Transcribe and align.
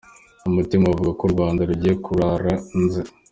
umutima 0.49 0.85
bavuga 0.91 1.11
ko 1.17 1.23
u 1.25 1.33
Rwanda 1.33 1.61
rugiye 1.69 1.95
kurara 2.05 2.53
nze 2.83 3.01